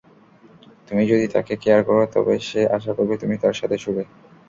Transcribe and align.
তুমি 0.87 1.03
যদি 1.11 1.25
তাকে 1.35 1.53
কেয়ার 1.63 1.81
করো 1.87 2.03
তবে 2.13 2.33
সে 2.47 2.61
আশা 2.77 2.91
করবে 2.97 3.15
তুমি 3.21 3.35
তার 3.43 3.55
সাথে 3.59 3.77
শুবে। 3.83 4.03